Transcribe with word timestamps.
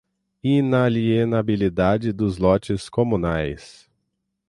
inalienabilidade 0.41 2.11
dos 2.11 2.39
lotes 2.39 2.89
comunais 2.89 3.87